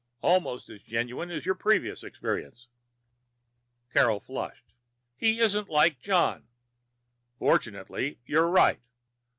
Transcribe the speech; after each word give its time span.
"Almost 0.23 0.67
as 0.71 0.81
genuine 0.81 1.29
as 1.29 1.45
your 1.45 1.53
previous 1.53 2.03
experience." 2.03 2.69
Carol 3.93 4.19
flushed. 4.19 4.73
"He 5.15 5.39
isn't 5.39 5.69
like 5.69 5.99
John." 5.99 6.47
"Fortunately, 7.37 8.17
you 8.25 8.39
are 8.39 8.49
right. 8.49 8.81